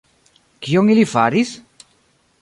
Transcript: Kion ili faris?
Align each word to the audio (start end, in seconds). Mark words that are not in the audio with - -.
Kion 0.67 0.89
ili 0.95 1.05
faris? 1.13 1.55